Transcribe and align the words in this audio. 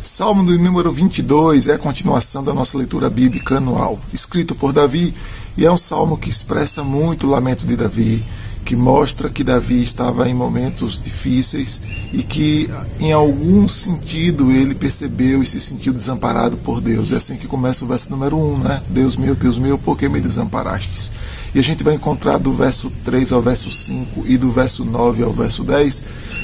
Salmo 0.00 0.42
número 0.42 0.92
22 0.92 1.66
é 1.66 1.74
a 1.74 1.78
continuação 1.78 2.42
da 2.42 2.54
nossa 2.54 2.78
leitura 2.78 3.10
bíblica 3.10 3.56
anual, 3.56 3.98
escrito 4.12 4.54
por 4.54 4.72
Davi, 4.72 5.12
e 5.56 5.66
é 5.66 5.72
um 5.72 5.76
salmo 5.76 6.16
que 6.16 6.30
expressa 6.30 6.84
muito 6.84 7.26
o 7.26 7.30
lamento 7.30 7.66
de 7.66 7.76
Davi, 7.76 8.24
que 8.64 8.76
mostra 8.76 9.28
que 9.28 9.42
Davi 9.42 9.82
estava 9.82 10.28
em 10.28 10.34
momentos 10.34 11.02
difíceis 11.02 11.80
e 12.12 12.22
que, 12.22 12.70
em 13.00 13.12
algum 13.12 13.66
sentido, 13.66 14.52
ele 14.52 14.74
percebeu 14.74 15.42
e 15.42 15.46
se 15.46 15.58
sentiu 15.58 15.92
desamparado 15.92 16.56
por 16.58 16.80
Deus. 16.80 17.10
É 17.10 17.16
assim 17.16 17.36
que 17.36 17.48
começa 17.48 17.84
o 17.84 17.88
verso 17.88 18.08
número 18.08 18.36
1, 18.36 18.58
né? 18.58 18.82
Deus 18.88 19.16
meu, 19.16 19.34
Deus 19.34 19.58
meu, 19.58 19.78
por 19.78 19.98
que 19.98 20.08
me 20.08 20.20
desamparastes? 20.20 21.10
E 21.54 21.58
a 21.58 21.62
gente 21.62 21.82
vai 21.82 21.94
encontrar 21.94 22.38
do 22.38 22.52
verso 22.52 22.92
3 23.04 23.32
ao 23.32 23.40
verso 23.40 23.70
5 23.70 24.24
e 24.26 24.36
do 24.36 24.50
verso 24.50 24.84
9 24.84 25.22
ao 25.22 25.32
verso 25.32 25.64
10, 25.64 26.02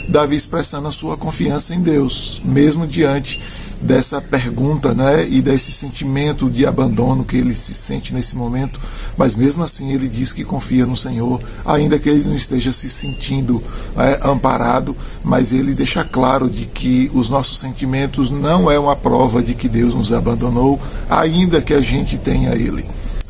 Davi 0.08 0.36
expressando 0.36 0.88
a 0.88 0.92
sua 0.92 1.16
confiança 1.16 1.74
em 1.74 1.80
Deus, 1.80 2.40
mesmo 2.44 2.86
diante 2.86 3.40
dessa 3.80 4.18
pergunta, 4.20 4.94
né, 4.94 5.26
e 5.28 5.42
desse 5.42 5.70
sentimento 5.70 6.48
de 6.48 6.64
abandono 6.64 7.24
que 7.24 7.36
ele 7.36 7.54
se 7.54 7.74
sente 7.74 8.14
nesse 8.14 8.34
momento, 8.34 8.80
mas 9.16 9.34
mesmo 9.34 9.62
assim 9.62 9.92
ele 9.92 10.08
diz 10.08 10.32
que 10.32 10.42
confia 10.42 10.86
no 10.86 10.96
Senhor, 10.96 11.40
ainda 11.66 11.98
que 11.98 12.08
ele 12.08 12.24
não 12.24 12.34
esteja 12.34 12.72
se 12.72 12.88
sentindo 12.88 13.62
é, 13.96 14.20
amparado, 14.26 14.96
mas 15.22 15.52
ele 15.52 15.74
deixa 15.74 16.02
claro 16.02 16.48
de 16.48 16.64
que 16.64 17.10
os 17.12 17.28
nossos 17.28 17.58
sentimentos 17.58 18.30
não 18.30 18.70
é 18.70 18.78
uma 18.78 18.96
prova 18.96 19.42
de 19.42 19.54
que 19.54 19.68
Deus 19.68 19.94
nos 19.94 20.12
abandonou, 20.12 20.80
ainda 21.10 21.60
que 21.60 21.74
a 21.74 21.80
gente 21.80 22.16
tenha 22.16 22.54
Ele. 22.54 22.86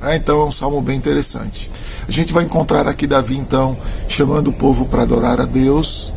Ah, 0.07 0.15
então 0.15 0.43
é 0.43 0.45
um 0.45 0.53
salmo 0.53 0.83
bem 0.83 0.99
interessante. 0.99 1.71
A 2.07 2.13
gente 2.13 2.31
vai 2.31 2.45
encontrar 2.45 2.87
aqui 2.87 3.07
Davi, 3.07 3.39
então, 3.39 3.75
chamando 4.07 4.49
o 4.49 4.53
povo 4.53 4.85
para 4.85 5.01
adorar 5.01 5.41
a 5.41 5.47
Deus. 5.47 6.13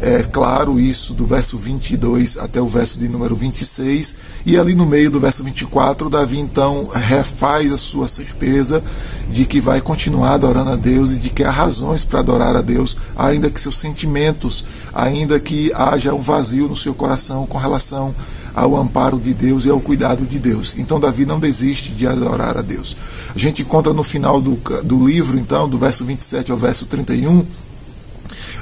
É 0.00 0.22
claro 0.22 0.78
isso 0.78 1.12
do 1.12 1.26
verso 1.26 1.58
22 1.58 2.36
até 2.36 2.60
o 2.60 2.68
verso 2.68 3.00
de 3.00 3.08
número 3.08 3.34
26. 3.34 4.14
E 4.46 4.56
ali 4.56 4.76
no 4.76 4.86
meio 4.86 5.10
do 5.10 5.18
verso 5.18 5.42
24, 5.42 6.08
Davi 6.08 6.38
então 6.38 6.88
refaz 6.94 7.72
a 7.72 7.76
sua 7.76 8.06
certeza 8.06 8.80
de 9.28 9.44
que 9.44 9.60
vai 9.60 9.80
continuar 9.80 10.34
adorando 10.34 10.70
a 10.70 10.76
Deus 10.76 11.10
e 11.10 11.16
de 11.16 11.28
que 11.28 11.42
há 11.42 11.50
razões 11.50 12.04
para 12.04 12.20
adorar 12.20 12.54
a 12.54 12.60
Deus, 12.60 12.96
ainda 13.16 13.50
que 13.50 13.60
seus 13.60 13.76
sentimentos, 13.76 14.64
ainda 14.94 15.40
que 15.40 15.72
haja 15.74 16.14
um 16.14 16.20
vazio 16.20 16.68
no 16.68 16.76
seu 16.76 16.94
coração 16.94 17.44
com 17.44 17.58
relação 17.58 18.14
ao 18.54 18.76
amparo 18.76 19.18
de 19.18 19.32
Deus 19.32 19.64
e 19.64 19.70
ao 19.70 19.80
cuidado 19.80 20.24
de 20.24 20.38
Deus. 20.38 20.74
Então 20.76 21.00
Davi 21.00 21.24
não 21.24 21.40
desiste 21.40 21.90
de 21.90 22.06
adorar 22.06 22.56
a 22.56 22.62
Deus. 22.62 22.96
A 23.34 23.38
gente 23.38 23.62
encontra 23.62 23.92
no 23.92 24.02
final 24.02 24.40
do, 24.40 24.58
do 24.82 25.06
livro, 25.06 25.38
então, 25.38 25.68
do 25.68 25.78
verso 25.78 26.04
27 26.04 26.52
ao 26.52 26.58
verso 26.58 26.86
31, 26.86 27.44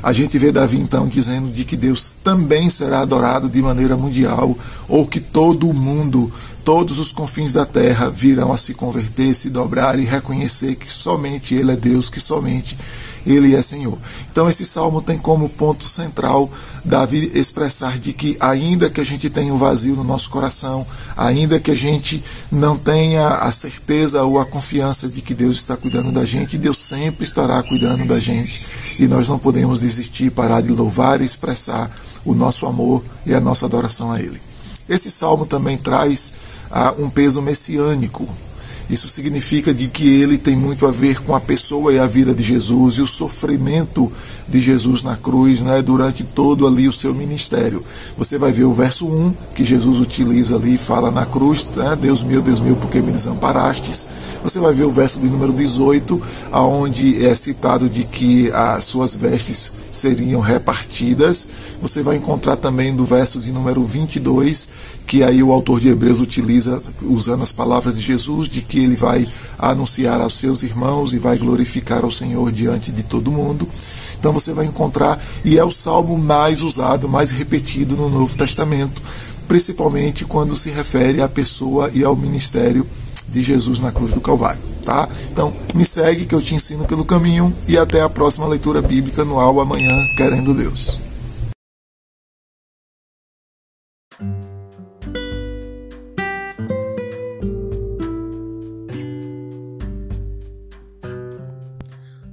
a 0.02 0.12
gente 0.12 0.38
vê 0.38 0.50
Davi 0.50 0.78
então 0.78 1.06
dizendo 1.06 1.50
de 1.50 1.64
que 1.64 1.76
Deus 1.76 2.14
também 2.24 2.70
será 2.70 3.00
adorado 3.00 3.48
de 3.48 3.60
maneira 3.60 3.96
mundial, 3.96 4.56
ou 4.88 5.06
que 5.06 5.20
todo 5.20 5.68
o 5.68 5.74
mundo, 5.74 6.32
todos 6.64 6.98
os 6.98 7.12
confins 7.12 7.52
da 7.52 7.66
terra 7.66 8.08
virão 8.08 8.52
a 8.52 8.56
se 8.56 8.72
converter, 8.72 9.34
se 9.34 9.50
dobrar 9.50 9.98
e 9.98 10.04
reconhecer 10.04 10.76
que 10.76 10.90
somente 10.90 11.54
Ele 11.54 11.72
é 11.72 11.76
Deus, 11.76 12.08
que 12.08 12.18
somente 12.18 12.78
ele 13.26 13.54
é 13.54 13.62
Senhor. 13.62 13.98
Então 14.30 14.48
esse 14.48 14.64
salmo 14.64 15.02
tem 15.02 15.18
como 15.18 15.48
ponto 15.48 15.84
central 15.84 16.50
Davi 16.84 17.30
expressar 17.34 17.98
de 17.98 18.12
que 18.12 18.36
ainda 18.40 18.88
que 18.88 19.00
a 19.00 19.04
gente 19.04 19.28
tenha 19.28 19.52
um 19.52 19.58
vazio 19.58 19.94
no 19.94 20.04
nosso 20.04 20.30
coração, 20.30 20.86
ainda 21.16 21.60
que 21.60 21.70
a 21.70 21.74
gente 21.74 22.22
não 22.50 22.76
tenha 22.76 23.28
a 23.28 23.52
certeza 23.52 24.22
ou 24.22 24.38
a 24.38 24.46
confiança 24.46 25.08
de 25.08 25.20
que 25.20 25.34
Deus 25.34 25.58
está 25.58 25.76
cuidando 25.76 26.10
da 26.10 26.24
gente, 26.24 26.56
Deus 26.56 26.78
sempre 26.78 27.24
estará 27.24 27.62
cuidando 27.62 28.06
da 28.06 28.18
gente 28.18 28.66
e 28.98 29.06
nós 29.06 29.28
não 29.28 29.38
podemos 29.38 29.80
desistir, 29.80 30.30
parar 30.30 30.62
de 30.62 30.70
louvar 30.70 31.20
e 31.20 31.24
expressar 31.24 31.90
o 32.24 32.34
nosso 32.34 32.66
amor 32.66 33.04
e 33.26 33.34
a 33.34 33.40
nossa 33.40 33.66
adoração 33.66 34.12
a 34.12 34.20
Ele. 34.20 34.40
Esse 34.88 35.10
salmo 35.10 35.46
também 35.46 35.76
traz 35.76 36.32
ah, 36.70 36.94
um 36.98 37.08
peso 37.08 37.40
messiânico 37.40 38.28
isso 38.90 39.06
significa 39.06 39.72
de 39.72 39.86
que 39.86 40.20
ele 40.20 40.36
tem 40.36 40.56
muito 40.56 40.84
a 40.84 40.90
ver 40.90 41.22
com 41.22 41.34
a 41.34 41.40
pessoa 41.40 41.92
e 41.92 41.98
a 41.98 42.06
vida 42.06 42.34
de 42.34 42.42
Jesus 42.42 42.94
e 42.96 43.02
o 43.02 43.06
sofrimento 43.06 44.10
de 44.48 44.60
Jesus 44.60 45.02
na 45.02 45.16
cruz, 45.16 45.62
né, 45.62 45.80
durante 45.80 46.24
todo 46.24 46.66
ali 46.66 46.88
o 46.88 46.92
seu 46.92 47.14
ministério. 47.14 47.84
Você 48.18 48.36
vai 48.36 48.50
ver 48.50 48.64
o 48.64 48.72
verso 48.72 49.06
1 49.06 49.32
que 49.54 49.64
Jesus 49.64 50.00
utiliza 50.00 50.56
ali, 50.56 50.76
fala 50.76 51.10
na 51.10 51.24
cruz, 51.24 51.68
né, 51.76 51.96
Deus 52.00 52.22
meu, 52.24 52.42
Deus 52.42 52.58
meu, 52.58 52.74
por 52.74 52.90
que 52.90 53.00
me 53.00 53.12
desamparastes? 53.12 54.08
Você 54.42 54.58
vai 54.58 54.74
ver 54.74 54.84
o 54.84 54.90
verso 54.90 55.20
de 55.20 55.26
número 55.28 55.52
18, 55.52 56.20
aonde 56.50 57.24
é 57.24 57.34
citado 57.34 57.88
de 57.88 58.04
que 58.04 58.50
as 58.52 58.86
suas 58.86 59.14
vestes 59.14 59.70
seriam 59.92 60.40
repartidas. 60.40 61.48
Você 61.82 62.02
vai 62.02 62.16
encontrar 62.16 62.56
também 62.56 62.94
do 62.94 63.04
verso 63.04 63.38
de 63.38 63.52
número 63.52 63.84
22, 63.84 64.68
que 65.06 65.22
aí 65.22 65.42
o 65.42 65.52
autor 65.52 65.80
de 65.80 65.88
Hebreus 65.88 66.20
utiliza, 66.20 66.82
usando 67.02 67.42
as 67.42 67.52
palavras 67.52 67.96
de 67.96 68.02
Jesus, 68.02 68.48
de 68.48 68.62
que 68.62 68.79
ele 68.82 68.96
vai 68.96 69.28
anunciar 69.58 70.20
aos 70.20 70.34
seus 70.34 70.62
irmãos 70.62 71.12
e 71.12 71.18
vai 71.18 71.36
glorificar 71.36 72.04
ao 72.04 72.10
Senhor 72.10 72.50
diante 72.50 72.90
de 72.90 73.02
todo 73.02 73.30
mundo. 73.30 73.68
Então 74.18 74.32
você 74.32 74.52
vai 74.52 74.66
encontrar, 74.66 75.22
e 75.44 75.58
é 75.58 75.64
o 75.64 75.72
salmo 75.72 76.18
mais 76.18 76.60
usado, 76.60 77.08
mais 77.08 77.30
repetido 77.30 77.96
no 77.96 78.10
Novo 78.10 78.36
Testamento, 78.36 79.00
principalmente 79.48 80.24
quando 80.24 80.56
se 80.56 80.70
refere 80.70 81.22
à 81.22 81.28
pessoa 81.28 81.90
e 81.94 82.04
ao 82.04 82.14
ministério 82.14 82.86
de 83.26 83.42
Jesus 83.42 83.80
na 83.80 83.92
cruz 83.92 84.12
do 84.12 84.20
Calvário, 84.20 84.60
tá? 84.84 85.08
Então, 85.32 85.52
me 85.74 85.84
segue 85.84 86.26
que 86.26 86.34
eu 86.34 86.42
te 86.42 86.54
ensino 86.54 86.84
pelo 86.84 87.04
caminho 87.04 87.54
e 87.66 87.78
até 87.78 88.02
a 88.02 88.08
próxima 88.08 88.46
leitura 88.46 88.82
bíblica 88.82 89.22
anual 89.22 89.60
amanhã, 89.60 89.96
querendo 90.16 90.52
Deus. 90.52 91.00